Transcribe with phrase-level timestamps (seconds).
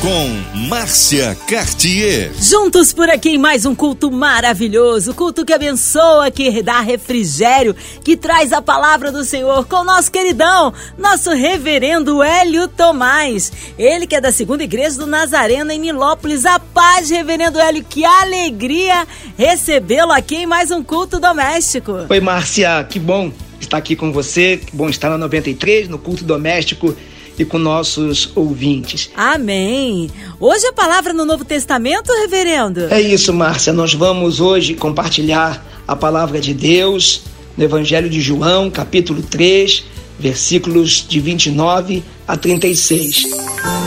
[0.00, 2.30] com Márcia Cartier.
[2.40, 7.74] Juntos por aqui em mais um culto maravilhoso, culto que abençoa, que dá refrigério,
[8.04, 13.52] que traz a palavra do Senhor com o nosso queridão, nosso reverendo Hélio Tomás.
[13.76, 16.46] Ele que é da segunda igreja do Nazareno em Nilópolis.
[16.46, 22.06] A paz, reverendo Hélio, que alegria recebê-lo aqui em mais um culto doméstico.
[22.08, 26.24] Oi, Márcia, que bom estar aqui com você, que bom estar na 93, no culto
[26.24, 26.94] doméstico
[27.38, 29.10] e com nossos ouvintes.
[29.16, 30.10] Amém.
[30.40, 32.92] Hoje a palavra no Novo Testamento, reverendo?
[32.92, 33.72] É isso, Márcia.
[33.72, 37.22] Nós vamos hoje compartilhar a palavra de Deus
[37.56, 39.84] no Evangelho de João, capítulo 3,
[40.18, 43.26] versículos de 29 a 36.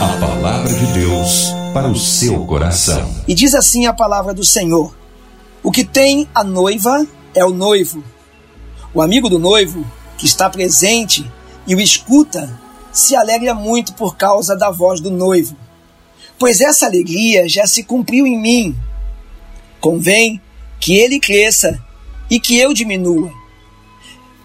[0.00, 3.22] A palavra de Deus para o seu coração.
[3.26, 4.94] E diz assim a palavra do Senhor:
[5.62, 8.02] O que tem a noiva é o noivo.
[8.94, 9.84] O amigo do noivo,
[10.18, 11.24] que está presente
[11.66, 12.60] e o escuta,
[12.92, 15.56] se alegra muito por causa da voz do noivo,
[16.38, 18.76] pois essa alegria já se cumpriu em mim.
[19.80, 20.40] Convém
[20.78, 21.82] que ele cresça
[22.30, 23.32] e que eu diminua.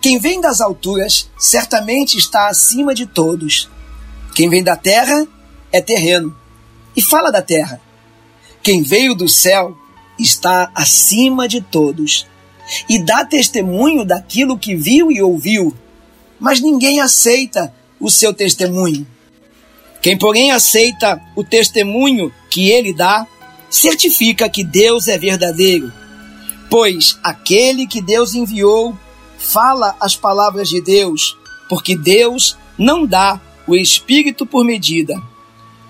[0.02, 3.70] Quem vem das alturas certamente está acima de todos.
[4.34, 5.28] Quem vem da terra
[5.72, 6.36] é terreno
[6.96, 7.82] e fala da terra.
[8.62, 9.78] Quem veio do céu
[10.18, 12.28] está acima de todos
[12.90, 15.74] e dá testemunho daquilo que viu e ouviu,
[16.40, 19.06] mas ninguém aceita o seu testemunho.
[20.02, 23.28] Quem, porém, aceita o testemunho que ele dá,
[23.70, 25.92] certifica que Deus é verdadeiro,
[26.70, 28.98] pois aquele que Deus enviou
[29.38, 31.38] fala as palavras de Deus,
[31.70, 35.22] porque Deus não dá o Espírito por medida.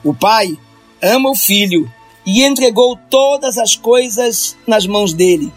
[0.03, 0.58] O Pai
[1.02, 1.91] ama o Filho
[2.25, 5.52] e entregou todas as coisas nas mãos dele.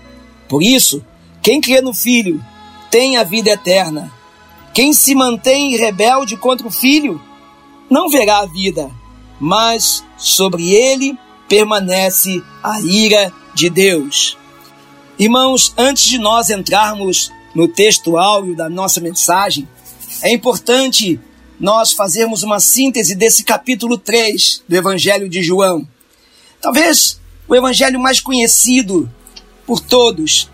[0.49, 1.05] Por isso,
[1.43, 2.45] quem crê no Filho
[2.91, 4.13] tem a vida eterna.
[4.73, 7.21] Quem se mantém rebelde contra o filho
[7.91, 8.91] não verá a vida,
[9.41, 11.19] mas sobre ele
[11.49, 14.39] permanece a ira de Deus.
[15.19, 19.69] Irmãos, antes de nós entrarmos no texto áureo da nossa mensagem,
[20.23, 21.19] é importante
[21.59, 25.87] nós fazermos uma síntese desse capítulo 3 do Evangelho de João.
[26.61, 29.11] Talvez o evangelho mais conhecido
[29.67, 30.49] por todos,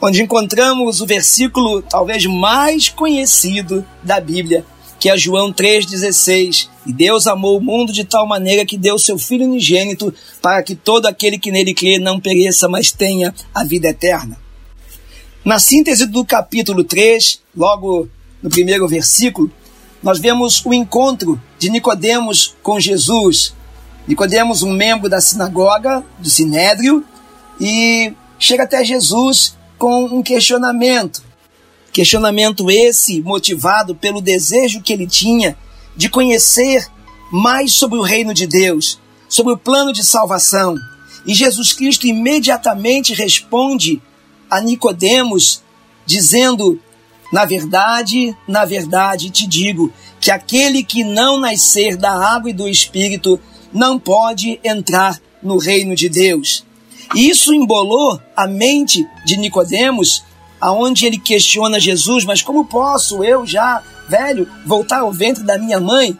[0.00, 4.64] onde encontramos o versículo talvez mais conhecido da Bíblia,
[4.98, 6.68] que é João 3,16.
[6.86, 10.74] E Deus amou o mundo de tal maneira que deu seu Filho unigênito para que
[10.74, 14.38] todo aquele que nele crê não pereça, mas tenha a vida eterna.
[15.44, 18.08] Na síntese do capítulo 3, logo
[18.42, 19.50] no primeiro versículo,
[20.02, 23.54] nós vemos o encontro de Nicodemos com Jesus.
[24.08, 27.04] Nicodemos, um membro da sinagoga, do Sinédrio,
[27.60, 31.22] e chega até Jesus com um questionamento.
[31.90, 35.56] Questionamento esse motivado pelo desejo que ele tinha
[35.96, 36.86] de conhecer
[37.32, 40.76] mais sobre o reino de Deus, sobre o plano de salvação.
[41.26, 44.02] E Jesus Cristo imediatamente responde
[44.50, 45.62] a Nicodemos
[46.04, 46.78] dizendo:
[47.32, 49.90] "Na verdade, na verdade te digo
[50.20, 53.40] que aquele que não nascer da água e do espírito
[53.72, 56.66] não pode entrar no reino de Deus."
[57.14, 60.24] Isso embolou a mente de Nicodemos,
[60.60, 65.80] aonde ele questiona Jesus, mas como posso eu já, velho, voltar ao ventre da minha
[65.80, 66.16] mãe?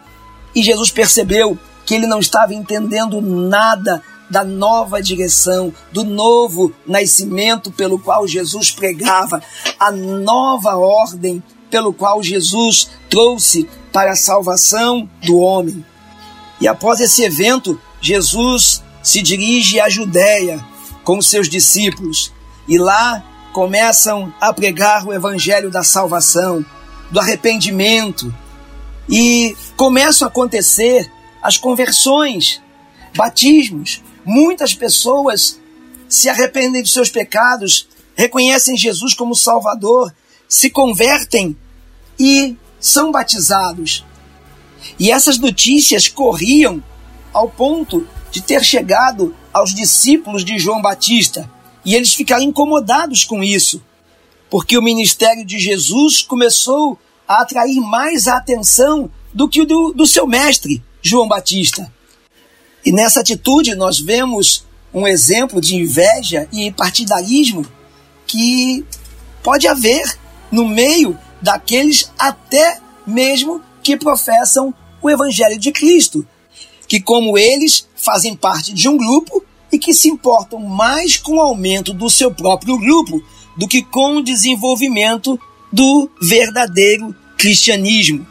[0.53, 7.71] E Jesus percebeu que ele não estava entendendo nada da nova direção, do novo nascimento
[7.71, 9.41] pelo qual Jesus pregava,
[9.79, 15.85] a nova ordem pelo qual Jesus trouxe para a salvação do homem.
[16.59, 20.63] E após esse evento, Jesus se dirige à Judéia,
[21.03, 22.31] com seus discípulos
[22.67, 23.23] e lá
[23.53, 26.65] começam a pregar o evangelho da salvação,
[27.09, 28.33] do arrependimento
[29.09, 32.61] e começam a acontecer as conversões,
[33.15, 34.01] batismos.
[34.23, 35.59] Muitas pessoas
[36.07, 40.13] se arrependem dos seus pecados, reconhecem Jesus como Salvador,
[40.47, 41.57] se convertem
[42.19, 44.05] e são batizados.
[44.99, 46.83] E essas notícias corriam
[47.33, 51.49] ao ponto de ter chegado aos discípulos de João Batista.
[51.83, 53.83] E eles ficaram incomodados com isso,
[54.49, 56.97] porque o ministério de Jesus começou
[57.27, 61.91] a atrair mais a atenção do que o do, do seu mestre, João Batista.
[62.85, 67.65] E nessa atitude nós vemos um exemplo de inveja e partidarismo
[68.27, 68.85] que
[69.43, 70.17] pode haver
[70.51, 76.27] no meio daqueles até mesmo que professam o Evangelho de Cristo,
[76.91, 79.41] que, como eles, fazem parte de um grupo
[79.71, 83.23] e que se importam mais com o aumento do seu próprio grupo
[83.55, 85.39] do que com o desenvolvimento
[85.71, 88.27] do verdadeiro cristianismo.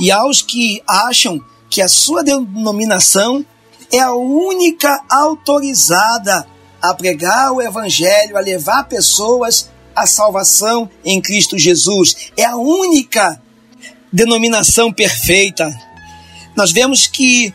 [0.00, 1.40] E aos que acham
[1.70, 3.46] que a sua denominação
[3.92, 6.44] é a única autorizada
[6.82, 12.32] a pregar o evangelho, a levar pessoas à salvação em Cristo Jesus.
[12.36, 13.40] É a única
[14.12, 15.72] denominação perfeita.
[16.56, 17.54] Nós vemos que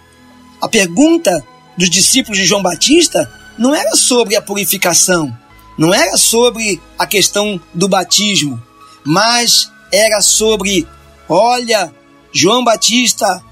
[0.62, 1.46] a pergunta
[1.78, 5.36] dos discípulos de João Batista não era sobre a purificação,
[5.78, 8.62] não era sobre a questão do batismo,
[9.06, 10.88] mas era sobre:
[11.30, 11.94] olha,
[12.32, 13.44] João Batista,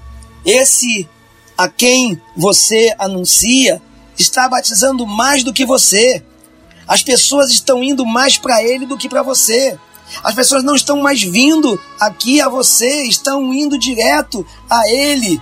[0.44, 1.08] esse
[1.56, 3.80] a quem você anuncia
[4.18, 6.22] está batizando mais do que você.
[6.86, 9.78] As pessoas estão indo mais para ele do que para você.
[10.22, 15.40] As pessoas não estão mais vindo aqui a você, estão indo direto a ele.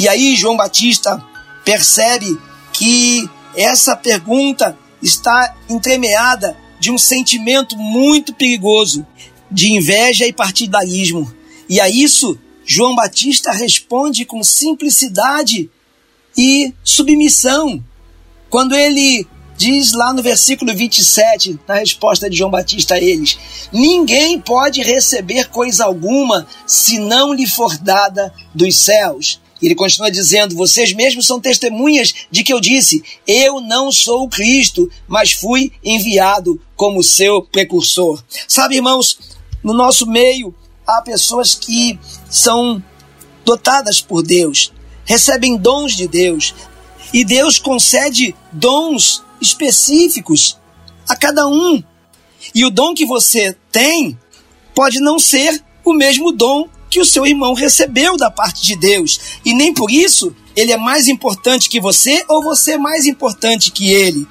[0.00, 1.22] E aí João Batista
[1.62, 2.40] percebe
[2.72, 9.06] que essa pergunta está entremeada de um sentimento muito perigoso
[9.50, 11.30] de inveja e partidarismo.
[11.68, 15.68] E a isso João Batista responde com simplicidade
[16.34, 17.84] e submissão.
[18.48, 23.38] Quando ele diz lá no versículo 27, na resposta de João Batista a eles:
[23.70, 29.38] Ninguém pode receber coisa alguma se não lhe for dada dos céus.
[29.62, 34.28] Ele continua dizendo: Vocês mesmos são testemunhas de que eu disse: Eu não sou o
[34.28, 38.22] Cristo, mas fui enviado como seu precursor.
[38.48, 39.18] Sabe, irmãos,
[39.62, 40.54] no nosso meio
[40.86, 41.98] há pessoas que
[42.28, 42.82] são
[43.44, 44.72] dotadas por Deus,
[45.04, 46.54] recebem dons de Deus,
[47.12, 50.58] e Deus concede dons específicos
[51.08, 51.82] a cada um.
[52.54, 54.18] E o dom que você tem
[54.74, 59.38] pode não ser o mesmo dom que o seu irmão recebeu da parte de Deus.
[59.44, 63.70] E nem por isso ele é mais importante que você ou você é mais importante
[63.70, 64.26] que ele.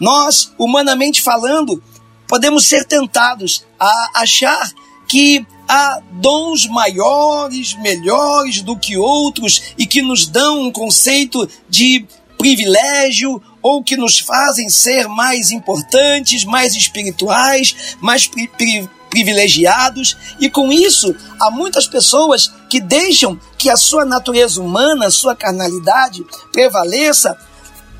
[0.00, 1.80] Nós, humanamente falando,
[2.26, 4.72] podemos ser tentados a achar
[5.06, 12.04] que há dons maiores, melhores do que outros e que nos dão um conceito de
[12.36, 20.48] privilégio ou que nos fazem ser mais importantes, mais espirituais, mais pri pri privilegiados, e
[20.48, 26.24] com isso há muitas pessoas que deixam que a sua natureza humana, a sua carnalidade
[26.50, 27.38] prevaleça,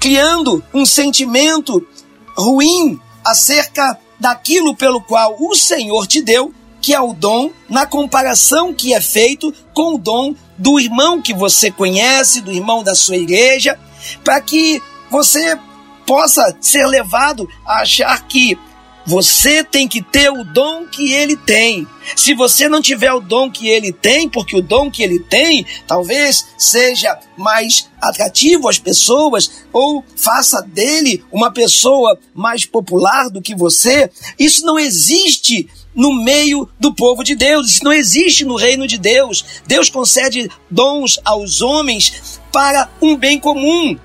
[0.01, 1.87] criando um sentimento
[2.35, 6.51] ruim acerca daquilo pelo qual o Senhor te deu,
[6.81, 11.35] que é o dom, na comparação que é feito com o dom do irmão que
[11.35, 13.79] você conhece, do irmão da sua igreja,
[14.25, 15.59] para que você
[16.07, 18.59] possa ser levado a achar que
[19.05, 21.87] você tem que ter o dom que ele tem.
[22.17, 25.65] Se você não tiver o dom que ele tem, porque o dom que ele tem
[25.87, 33.55] talvez seja mais atrativo às pessoas ou faça dele uma pessoa mais popular do que
[33.55, 37.71] você, isso não existe no meio do povo de Deus.
[37.71, 39.45] Isso não existe no reino de Deus.
[39.67, 43.99] Deus concede dons aos homens para um bem comum,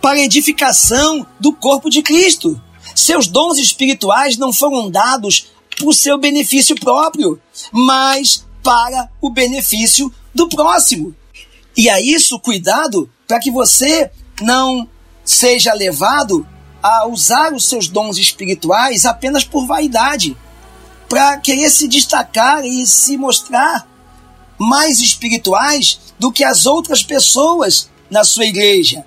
[0.00, 2.60] para edificação do corpo de Cristo.
[2.96, 5.48] Seus dons espirituais não foram dados
[5.78, 7.38] por seu benefício próprio,
[7.70, 11.14] mas para o benefício do próximo.
[11.76, 14.10] E a isso, cuidado para que você
[14.40, 14.88] não
[15.22, 16.46] seja levado
[16.82, 20.34] a usar os seus dons espirituais apenas por vaidade,
[21.06, 23.86] para querer se destacar e se mostrar
[24.58, 29.04] mais espirituais do que as outras pessoas na sua igreja.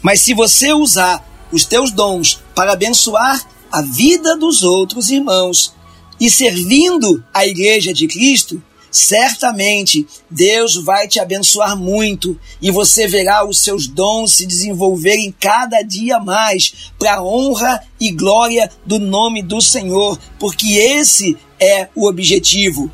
[0.00, 5.74] Mas se você usar os teus dons para abençoar a vida dos outros irmãos
[6.20, 13.46] e servindo a igreja de Cristo, certamente Deus vai te abençoar muito e você verá
[13.46, 19.42] os seus dons se desenvolverem cada dia mais para a honra e glória do nome
[19.42, 22.90] do Senhor, porque esse é o objetivo.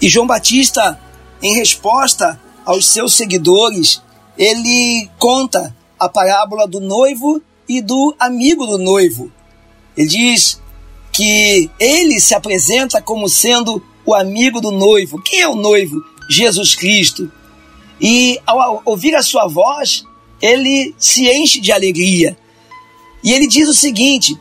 [0.00, 1.00] E João Batista,
[1.42, 4.02] em resposta aos seus seguidores,
[4.36, 9.30] ele conta a parábola do noivo e do amigo do noivo.
[9.96, 10.60] Ele diz
[11.12, 15.20] que ele se apresenta como sendo o amigo do noivo.
[15.22, 16.02] Quem é o noivo?
[16.28, 17.30] Jesus Cristo.
[18.00, 20.04] E ao ouvir a sua voz,
[20.40, 22.36] ele se enche de alegria.
[23.24, 24.36] E ele diz o seguinte,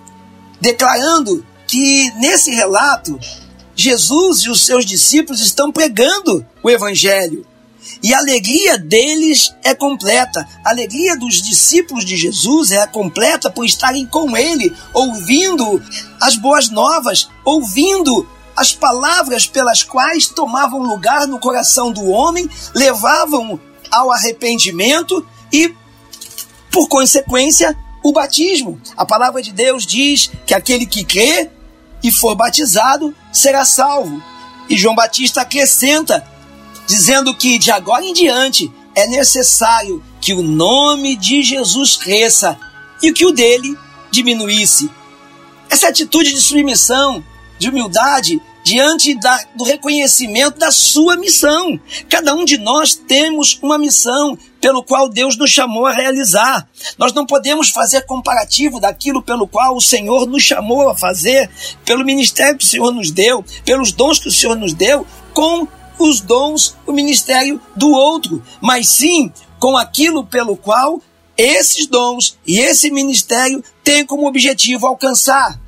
[0.60, 3.18] declarando que nesse relato,
[3.76, 7.46] Jesus e os seus discípulos estão pregando o Evangelho.
[8.02, 10.48] E a alegria deles é completa.
[10.64, 15.82] A alegria dos discípulos de Jesus é completa por estarem com ele, ouvindo
[16.22, 23.60] as boas novas, ouvindo as palavras pelas quais tomavam lugar no coração do homem, levavam
[23.92, 25.74] ao arrependimento e,
[26.72, 28.80] por consequência, o batismo.
[28.96, 31.50] A palavra de Deus diz que aquele que crê
[32.04, 34.24] e for batizado será salvo.
[34.70, 36.26] E João Batista acrescenta,
[36.86, 42.58] dizendo que de agora em diante é necessário que o nome de Jesus cresça
[43.02, 43.78] e que o dele
[44.12, 44.90] diminuísse.
[45.70, 47.24] Essa atitude de submissão,
[47.60, 51.80] de humildade, diante da, do reconhecimento da sua missão.
[52.10, 56.68] Cada um de nós temos uma missão pelo qual Deus nos chamou a realizar.
[56.98, 61.48] Nós não podemos fazer comparativo daquilo pelo qual o Senhor nos chamou a fazer,
[61.86, 65.68] pelo ministério que o Senhor nos deu, pelos dons que o Senhor nos deu, com
[66.00, 71.02] os dons, o ministério do outro, mas sim com aquilo pelo qual
[71.38, 75.60] esses dons e esse ministério têm como objetivo alcançar.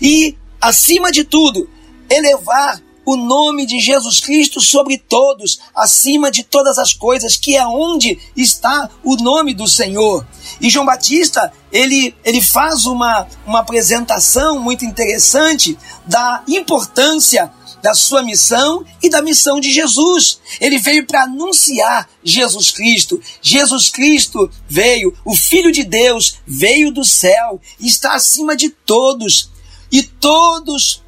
[0.00, 1.68] E, acima de tudo,
[2.08, 7.64] elevar o nome de Jesus Cristo sobre todos, acima de todas as coisas, que é
[7.64, 10.26] onde está o nome do Senhor.
[10.60, 17.52] E João Batista, ele, ele faz uma, uma apresentação muito interessante da importância
[17.86, 20.40] da sua missão e da missão de Jesus.
[20.60, 23.22] Ele veio para anunciar Jesus Cristo.
[23.40, 29.50] Jesus Cristo veio, o Filho de Deus veio do céu, está acima de todos.
[29.92, 31.00] E todos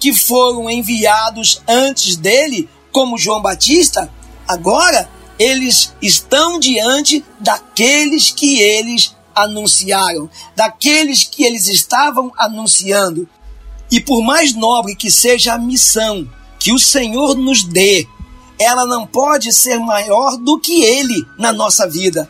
[0.00, 4.12] que foram enviados antes dele, como João Batista,
[4.48, 13.28] agora eles estão diante daqueles que eles anunciaram, daqueles que eles estavam anunciando.
[13.90, 18.06] E por mais nobre que seja a missão que o Senhor nos dê,
[18.58, 22.28] ela não pode ser maior do que Ele na nossa vida.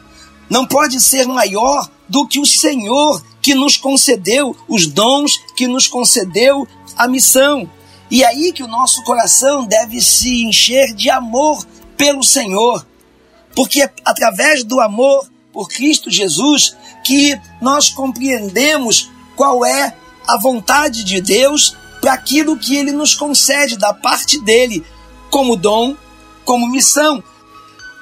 [0.51, 5.87] Não pode ser maior do que o Senhor que nos concedeu os dons, que nos
[5.87, 7.71] concedeu a missão.
[8.11, 11.65] E é aí que o nosso coração deve se encher de amor
[11.97, 12.87] pelo Senhor,
[13.55, 19.95] porque é através do amor por Cristo Jesus que nós compreendemos qual é
[20.27, 24.85] a vontade de Deus para aquilo que ele nos concede da parte dele,
[25.31, 25.97] como dom,
[26.45, 27.23] como missão.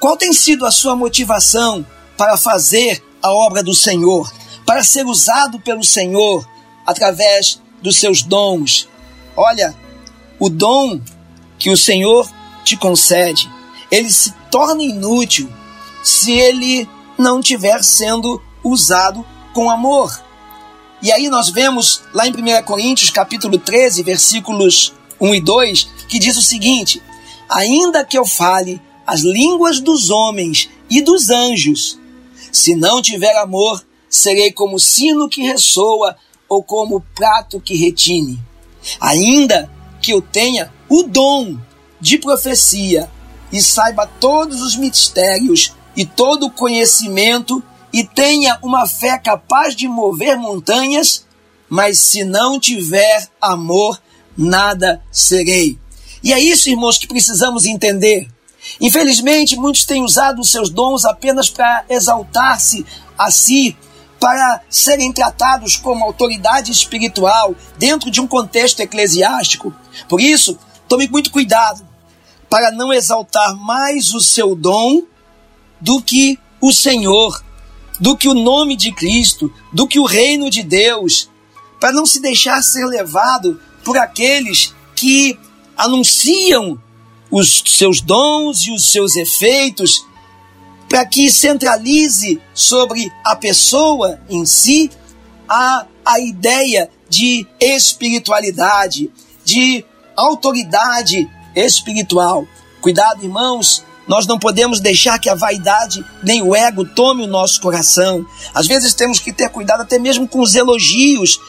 [0.00, 1.86] Qual tem sido a sua motivação
[2.16, 4.30] para fazer a obra do Senhor,
[4.66, 6.46] para ser usado pelo Senhor
[6.84, 8.88] através dos seus dons,
[9.36, 9.74] Olha,
[10.38, 11.00] o dom
[11.58, 12.28] que o Senhor
[12.64, 13.50] te concede,
[13.90, 15.50] ele se torna inútil
[16.02, 16.88] se ele
[17.18, 19.24] não estiver sendo usado
[19.54, 20.12] com amor.
[21.02, 26.16] E aí nós vemos lá em 1 Coríntios capítulo 13, versículos 1 e 2, que
[26.16, 27.02] diz o seguinte:
[27.48, 31.98] Ainda que eu fale as línguas dos homens e dos anjos,
[32.52, 36.16] se não tiver amor, serei como sino que ressoa
[36.48, 38.40] ou como prato que retine.
[39.00, 39.68] Ainda
[40.00, 41.58] que eu tenha o dom
[42.00, 43.10] de profecia
[43.52, 47.60] e saiba todos os mistérios e todo o conhecimento
[47.92, 51.26] e tenha uma fé capaz de mover montanhas,
[51.68, 54.00] mas se não tiver amor,
[54.36, 55.78] nada serei.
[56.22, 58.28] E é isso, irmãos, que precisamos entender.
[58.80, 62.86] Infelizmente, muitos têm usado os seus dons apenas para exaltar-se
[63.18, 63.76] a si
[64.20, 69.74] para serem tratados como autoridade espiritual dentro de um contexto eclesiástico.
[70.08, 70.56] Por isso,
[70.86, 71.84] tome muito cuidado
[72.48, 75.02] para não exaltar mais o seu dom
[75.80, 77.42] do que o Senhor,
[78.02, 81.30] do que o nome de Cristo, do que o reino de Deus,
[81.78, 85.38] para não se deixar ser levado por aqueles que
[85.76, 86.82] anunciam
[87.30, 90.04] os seus dons e os seus efeitos
[90.88, 94.90] para que centralize sobre a pessoa em si
[95.48, 99.12] a, a ideia de espiritualidade,
[99.44, 99.84] de
[100.16, 102.48] autoridade espiritual.
[102.80, 107.58] Cuidado, irmãos, nós não podemos deixar que a vaidade nem o ego tome o nosso
[107.62, 108.26] coração.
[108.52, 111.40] Às vezes temos que ter cuidado até mesmo com os elogios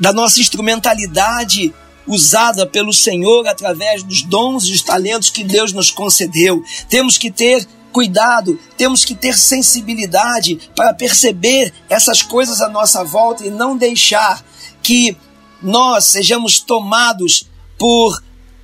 [0.00, 1.70] da nossa instrumentalidade
[2.06, 6.64] usada pelo Senhor através dos dons e os talentos que Deus nos concedeu.
[6.88, 13.46] Temos que ter cuidado, temos que ter sensibilidade para perceber essas coisas à nossa volta
[13.46, 14.42] e não deixar
[14.82, 15.14] que
[15.62, 17.46] nós sejamos tomados
[17.76, 18.18] por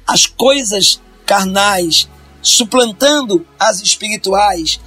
[0.06, 2.08] as coisas carnais,
[2.44, 4.78] suplantando as espirituais,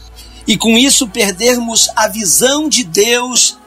[0.47, 3.57] e com isso perdermos a visão de Deus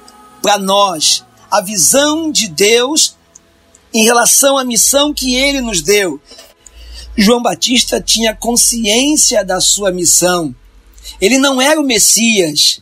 [0.40, 3.16] para nós, a visão de Deus
[3.92, 6.20] em relação à missão que ele nos deu.
[7.16, 10.54] João Batista tinha consciência da sua missão.
[11.20, 12.80] Ele não era o Messias,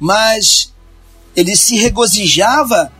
[0.00, 0.72] mas
[1.36, 2.90] ele se regozijava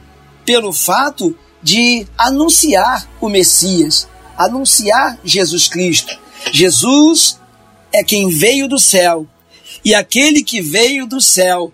[0.44, 6.16] pelo fato de anunciar o Messias, anunciar Jesus Cristo.
[6.52, 7.38] Jesus
[7.92, 9.26] é quem veio do céu,
[9.84, 11.72] e aquele que veio do céu,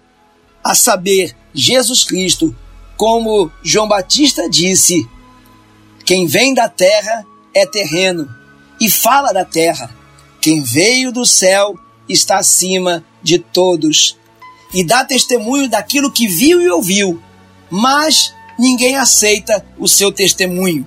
[0.63, 2.55] a saber, Jesus Cristo,
[2.97, 5.09] como João Batista disse:
[6.05, 8.29] quem vem da terra é terreno
[8.81, 9.95] e fala da terra.
[10.41, 11.79] Quem veio do céu
[12.09, 14.19] está acima de todos
[14.75, 17.23] e dá testemunho daquilo que viu e ouviu,
[17.71, 20.87] mas ninguém aceita o seu testemunho.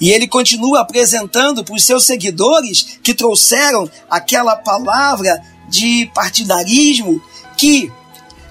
[0.00, 7.22] E ele continua apresentando para os seus seguidores que trouxeram aquela palavra de partidarismo
[7.56, 7.90] que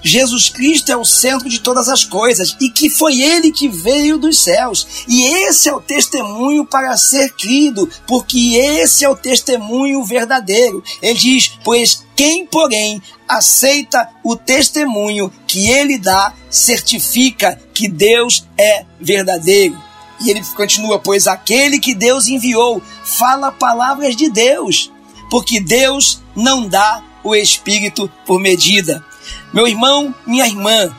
[0.04, 4.18] Jesus Cristo é o centro de todas as coisas e que foi ele que veio
[4.18, 4.86] dos céus.
[5.08, 10.84] E esse é o testemunho para ser crido, porque esse é o testemunho verdadeiro.
[11.00, 18.84] Ele diz: Pois quem, porém, aceita o testemunho que ele dá, certifica que Deus é
[19.00, 19.82] verdadeiro.
[20.24, 24.90] E ele continua: Pois aquele que Deus enviou fala palavras de Deus,
[25.30, 29.04] porque Deus não dá o Espírito por medida.
[29.52, 30.94] Meu irmão, minha irmã,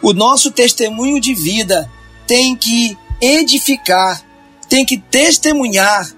[0.00, 1.90] o nosso testemunho de vida
[2.26, 4.24] tem que edificar,
[4.68, 6.10] tem que testemunhar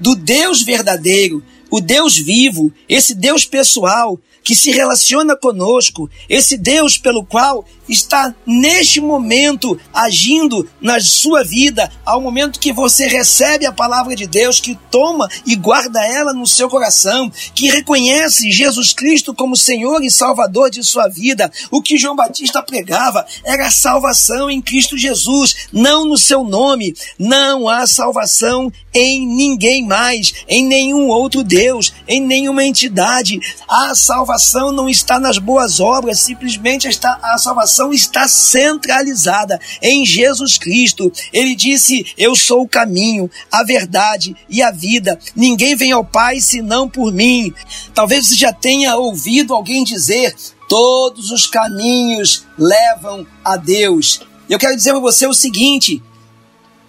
[0.00, 6.96] do Deus verdadeiro, o Deus vivo, esse Deus pessoal que se relaciona conosco, esse Deus
[6.96, 13.72] pelo qual está neste momento agindo na sua vida, ao momento que você recebe a
[13.72, 19.34] palavra de Deus, que toma e guarda ela no seu coração, que reconhece Jesus Cristo
[19.34, 21.50] como Senhor e Salvador de sua vida.
[21.70, 26.94] O que João Batista pregava era salvação em Cristo Jesus, não no seu nome.
[27.18, 33.38] Não há salvação em ninguém mais, em nenhum outro Deus, em nenhuma entidade.
[33.68, 40.58] A salvação não está nas boas obras, simplesmente está a salvação está centralizada em Jesus
[40.58, 41.12] Cristo.
[41.32, 45.18] Ele disse: "Eu sou o caminho, a verdade e a vida.
[45.34, 47.52] Ninguém vem ao Pai senão por mim."
[47.94, 50.34] Talvez você já tenha ouvido alguém dizer:
[50.68, 56.02] "Todos os caminhos levam a Deus." Eu quero dizer para você o seguinte: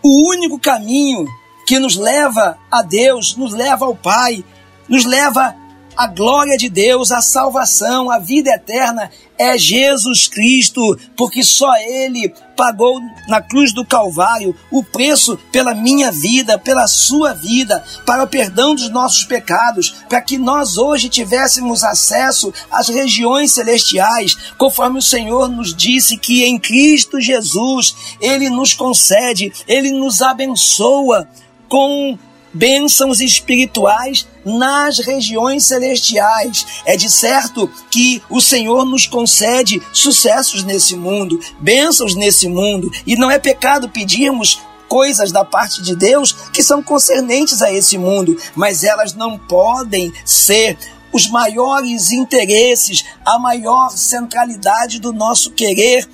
[0.01, 1.27] o único caminho
[1.67, 4.44] que nos leva a Deus, nos leva ao Pai,
[4.87, 5.55] nos leva
[6.00, 12.33] à glória de Deus, à salvação, à vida eterna é Jesus Cristo, porque só Ele
[12.55, 18.27] pagou na cruz do Calvário o preço pela minha vida, pela sua vida, para o
[18.27, 25.01] perdão dos nossos pecados, para que nós hoje tivéssemos acesso às regiões celestiais, conforme o
[25.01, 31.27] Senhor nos disse que em Cristo Jesus Ele nos concede, Ele nos abençoa
[31.68, 32.18] com
[32.53, 36.66] bênçãos espirituais nas regiões celestiais.
[36.85, 43.16] É de certo que o Senhor nos concede sucessos nesse mundo, bênçãos nesse mundo, e
[43.16, 48.35] não é pecado pedirmos coisas da parte de Deus que são concernentes a esse mundo,
[48.55, 50.77] mas elas não podem ser
[51.12, 56.07] os maiores interesses, a maior centralidade do nosso querer,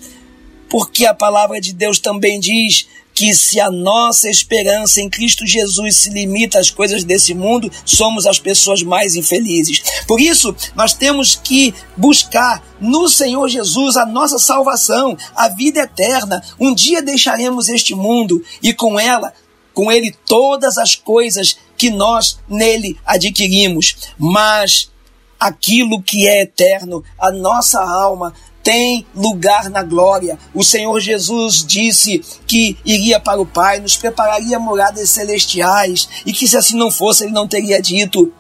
[0.69, 5.95] porque a palavra de Deus também diz que se a nossa esperança em Cristo Jesus
[5.95, 9.82] se limita às coisas desse mundo, somos as pessoas mais infelizes.
[10.06, 16.43] Por isso, nós temos que buscar no Senhor Jesus a nossa salvação, a vida eterna.
[16.60, 19.34] Um dia deixaremos este mundo e com ela,
[19.73, 23.95] com ele todas as coisas que nós nele adquirimos.
[24.17, 24.91] Mas
[25.39, 28.34] aquilo que é eterno, a nossa alma
[28.65, 30.39] tem lugar na glória.
[30.51, 36.47] O Senhor Jesus disse que iria para o Pai, nos prepararia moradas celestiais e que
[36.47, 38.34] se assim não fosse, ele não teria dito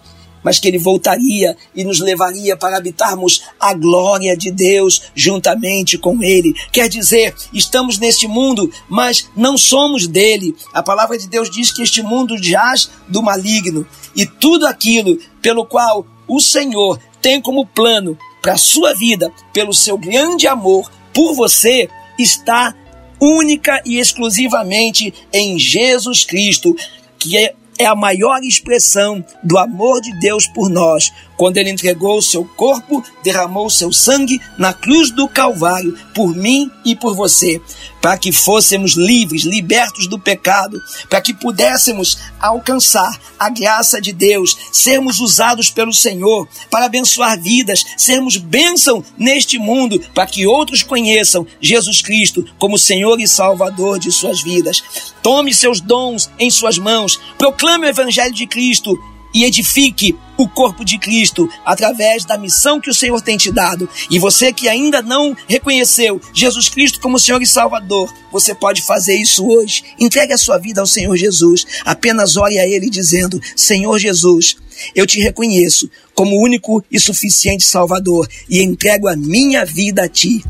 [0.43, 6.21] mas que ele voltaria e nos levaria para habitarmos a glória de Deus juntamente com
[6.21, 6.53] ele.
[6.71, 10.55] Quer dizer, estamos neste mundo, mas não somos dele.
[10.71, 15.65] A palavra de Deus diz que este mundo jaz do maligno e tudo aquilo pelo
[15.65, 21.33] qual o Senhor tem como plano para a sua vida, pelo seu grande amor por
[21.33, 22.75] você, está
[23.19, 26.75] única e exclusivamente em Jesus Cristo,
[27.17, 32.17] que é, é a maior expressão do amor de Deus por nós, quando ele entregou
[32.17, 37.15] o seu corpo, derramou o seu sangue na cruz do Calvário por mim e por
[37.15, 37.61] você,
[38.01, 44.55] para que fôssemos livres, libertos do pecado, para que pudéssemos alcançar a graça de Deus,
[44.71, 51.45] sermos usados pelo Senhor para abençoar vidas, sermos bênção neste mundo, para que outros conheçam
[51.59, 54.83] Jesus Cristo como Senhor e Salvador de suas vidas.
[55.21, 58.97] Tome seus dons em suas mãos, proclame o Evangelho de Cristo
[59.35, 63.87] e edifique o corpo de Cristo através da missão que o Senhor tem te dado.
[64.09, 69.15] E você que ainda não reconheceu Jesus Cristo como Senhor e Salvador, você pode fazer
[69.15, 69.83] isso hoje.
[69.99, 71.65] Entregue a sua vida ao Senhor Jesus.
[71.83, 74.55] Apenas ore a Ele dizendo: Senhor Jesus,
[74.95, 80.45] eu te reconheço como único e suficiente Salvador e entrego a minha vida a Ti,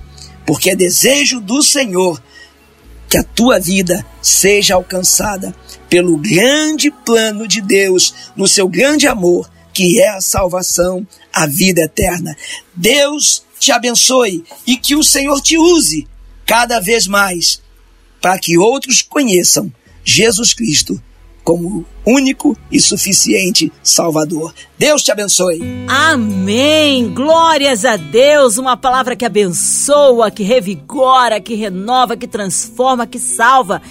[0.46, 2.22] porque é desejo do Senhor
[3.10, 5.56] que a tua vida seja alcançada
[5.90, 11.82] pelo grande plano de Deus, no seu grande amor, que é a salvação, a vida
[11.82, 12.36] eterna.
[12.74, 16.08] Deus te abençoe e que o Senhor te use
[16.46, 17.62] cada vez mais
[18.22, 19.72] para que outros conheçam
[20.04, 21.02] Jesus Cristo
[21.46, 24.52] como único e suficiente Salvador.
[24.78, 25.62] Deus te abençoe.
[25.88, 27.14] Amém.
[27.14, 28.58] Glórias a Deus.
[28.58, 33.82] Uma palavra que abençoa, que revigora, que renova, que transforma, que salva.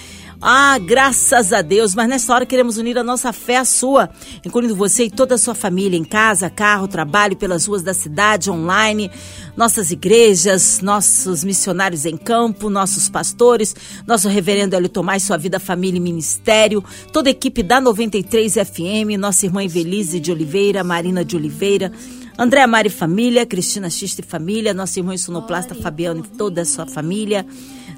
[0.41, 1.95] Ah, graças a Deus.
[1.95, 4.11] Mas nessa hora queremos unir a nossa fé à sua,
[4.45, 8.51] incluindo você e toda a sua família em casa, carro, trabalho, pelas ruas da cidade,
[8.51, 9.11] online,
[9.57, 13.75] nossas igrejas, nossos missionários em campo, nossos pastores,
[14.07, 19.19] nosso reverendo Hélio Tomás, sua vida, família e ministério, toda a equipe da 93 FM,
[19.19, 21.93] nossa irmã Evelise de Oliveira, Marina de Oliveira,
[22.37, 27.47] Andréa Mari Família, Cristina Xiste Família, nossa irmã sonoplasta Fabiano e toda a sua família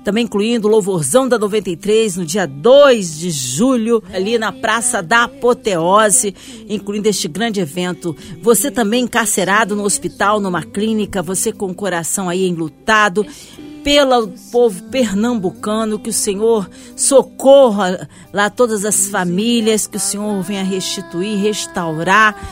[0.07, 5.25] também incluindo o Louvorzão da 93 no dia 2 de julho, ali na Praça da
[5.25, 6.33] Apoteose,
[6.69, 8.17] incluindo este grande evento.
[8.41, 13.27] Você também encarcerado no hospital, numa clínica, você com o coração aí enlutado,
[13.83, 20.63] pelo povo pernambucano, que o Senhor socorra lá todas as famílias, que o Senhor venha
[20.63, 22.49] restituir, restaurar.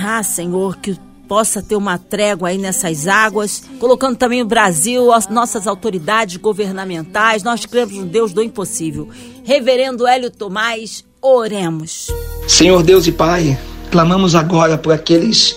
[0.00, 0.98] Ah, Senhor, que o
[1.32, 7.42] possa ter uma trégua aí nessas águas, colocando também o Brasil, as nossas autoridades governamentais.
[7.42, 9.08] Nós cremos no Deus do impossível.
[9.42, 12.08] Reverendo Hélio Tomás, oremos.
[12.46, 13.58] Senhor Deus e Pai,
[13.90, 15.56] clamamos agora por aqueles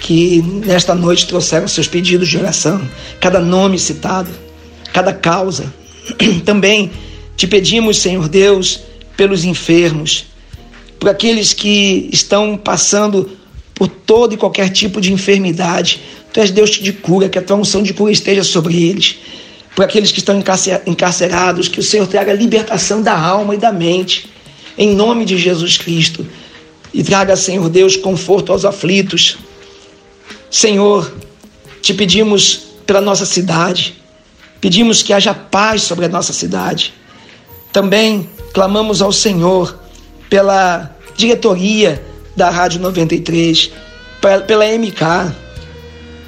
[0.00, 2.80] que nesta noite trouxeram seus pedidos de oração,
[3.18, 4.30] cada nome citado,
[4.92, 5.64] cada causa.
[6.46, 6.92] Também
[7.36, 8.78] te pedimos, Senhor Deus,
[9.16, 10.26] pelos enfermos,
[11.00, 13.41] por aqueles que estão passando
[13.82, 16.00] por todo e qualquer tipo de enfermidade.
[16.32, 19.16] Tu és Deus de cura, que a tua unção de cura esteja sobre eles.
[19.74, 20.40] Por aqueles que estão
[20.86, 24.30] encarcerados, que o Senhor traga libertação da alma e da mente,
[24.78, 26.24] em nome de Jesus Cristo.
[26.94, 29.36] E traga, Senhor Deus, conforto aos aflitos.
[30.48, 31.12] Senhor,
[31.80, 33.96] te pedimos pela nossa cidade,
[34.60, 36.94] pedimos que haja paz sobre a nossa cidade.
[37.72, 39.76] Também clamamos ao Senhor
[40.30, 43.70] pela diretoria da Rádio 93,
[44.46, 45.34] pela MK.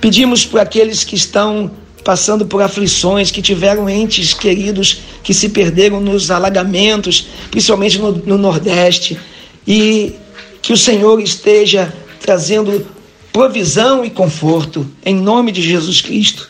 [0.00, 1.70] Pedimos por aqueles que estão
[2.04, 8.36] passando por aflições, que tiveram entes queridos que se perderam nos alagamentos, principalmente no, no
[8.36, 9.18] Nordeste,
[9.66, 10.14] e
[10.60, 12.86] que o Senhor esteja trazendo
[13.32, 16.48] provisão e conforto, em nome de Jesus Cristo.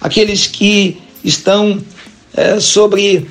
[0.00, 1.80] Aqueles que estão
[2.36, 3.28] é, sobre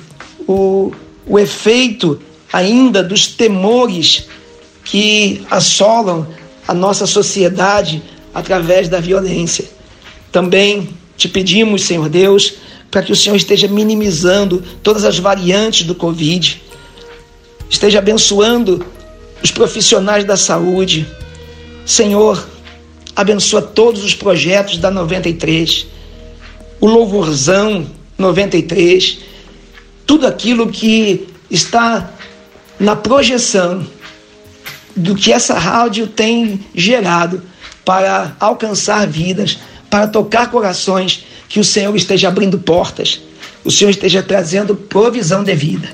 [0.48, 0.92] o,
[1.26, 2.20] o efeito
[2.52, 4.26] ainda dos temores
[4.86, 6.26] que assolam
[6.66, 9.64] a nossa sociedade através da violência.
[10.30, 12.54] Também te pedimos, Senhor Deus,
[12.90, 16.62] para que o Senhor esteja minimizando todas as variantes do Covid,
[17.68, 18.86] esteja abençoando
[19.42, 21.06] os profissionais da saúde.
[21.84, 22.46] Senhor,
[23.14, 25.86] abençoa todos os projetos da 93,
[26.80, 29.18] o Louvorzão 93,
[30.06, 32.12] tudo aquilo que está
[32.78, 33.95] na projeção
[34.96, 37.42] do que essa rádio tem gerado
[37.84, 39.58] para alcançar vidas,
[39.90, 43.20] para tocar corações, que o Senhor esteja abrindo portas,
[43.64, 45.88] o Senhor esteja trazendo provisão de vida.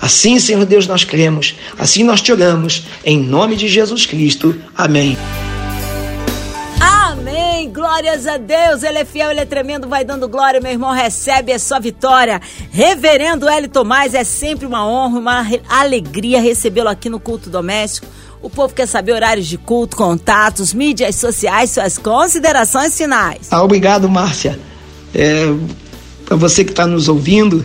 [0.00, 4.54] Assim, Senhor Deus, nós cremos, assim nós te oramos, em nome de Jesus Cristo.
[4.74, 5.16] Amém.
[6.80, 10.92] Amém, glórias a Deus, Ele é fiel, Ele é tremendo, vai dando glória, meu irmão,
[10.92, 12.40] recebe a sua vitória.
[12.70, 18.06] Reverendo Hélio Tomás, é sempre uma honra, uma alegria recebê-lo aqui no culto doméstico.
[18.44, 23.46] O povo quer saber horários de culto, contatos, mídias sociais, suas considerações finais.
[23.50, 24.60] Ah, obrigado, Márcia.
[25.14, 25.50] É,
[26.26, 27.64] Para você que está nos ouvindo,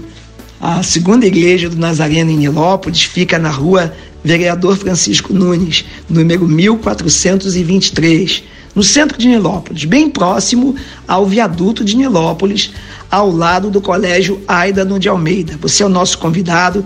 [0.57, 8.43] a segunda igreja do Nazareno em Nilópolis fica na rua Vereador Francisco Nunes, número 1423,
[8.73, 12.71] no centro de Nilópolis, bem próximo ao viaduto de Nilópolis,
[13.11, 15.57] ao lado do Colégio Aida de Almeida.
[15.61, 16.85] Você é o nosso convidado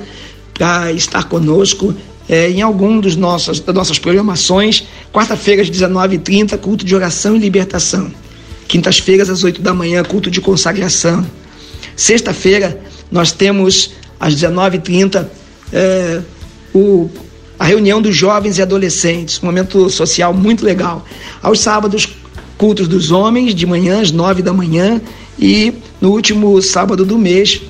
[0.52, 1.94] para estar conosco
[2.28, 4.88] é, em algum dos nossos, das nossas programações.
[5.12, 8.12] Quarta-feira, às 19h30, culto de oração e libertação.
[8.68, 11.26] Quintas-feiras, às 8 da manhã, culto de consagração.
[11.96, 12.80] Sexta-feira,
[13.12, 15.28] nós temos, às 19h30,
[15.72, 16.22] é,
[16.74, 17.10] o,
[17.60, 21.06] a reunião dos jovens e adolescentes, um momento social muito legal.
[21.42, 22.08] Aos sábados,
[22.58, 25.02] cultos dos homens, de manhã, às 9 da manhã.
[25.38, 27.62] E no último sábado do mês,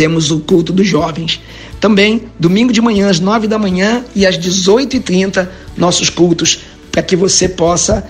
[0.00, 1.42] temos o culto dos jovens.
[1.78, 6.60] Também, domingo de manhã, às 9 da manhã e às 18h30, nossos cultos,
[6.90, 8.02] para que você possa,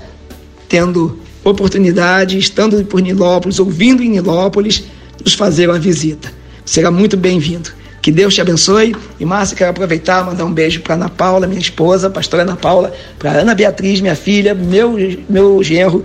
[0.68, 4.84] tendo oportunidade, estando por Nilópolis, ouvindo em Nilópolis,
[5.24, 6.32] nos fazer uma visita.
[6.64, 7.72] será muito bem-vindo.
[8.00, 8.94] Que Deus te abençoe.
[9.18, 12.92] E Márcia, quero aproveitar mandar um beijo para Ana Paula, minha esposa, pastora Ana Paula,
[13.18, 14.96] para Ana Beatriz, minha filha, meu,
[15.28, 16.04] meu genro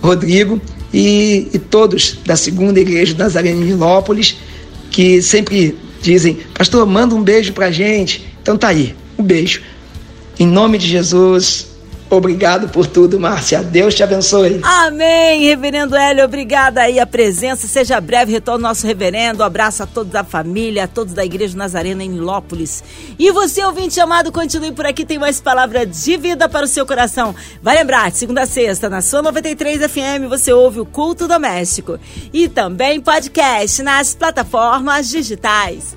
[0.00, 0.60] Rodrigo
[0.92, 4.36] e, e todos da segunda igreja de Nazaré em Milópolis,
[4.94, 8.24] que sempre dizem, pastor, manda um beijo para gente.
[8.40, 9.60] Então tá aí, um beijo.
[10.38, 11.66] Em nome de Jesus,
[12.10, 13.62] Obrigado por tudo, Márcia.
[13.62, 14.60] Deus te abençoe.
[14.62, 16.24] Amém, reverendo Hélio.
[16.24, 17.66] Obrigada aí a presença.
[17.66, 19.42] Seja breve retorno nosso reverendo.
[19.42, 22.84] Um abraço a todos da família, a todos da Igreja Nazarena em Nilópolis.
[23.18, 25.04] E você, ouvinte amado, continue por aqui.
[25.04, 27.34] Tem mais palavra de vida para o seu coração.
[27.62, 31.98] Vai lembrar, segunda a sexta, na sua 93 FM, você ouve o Culto Doméstico.
[32.32, 35.96] E também podcast nas plataformas digitais.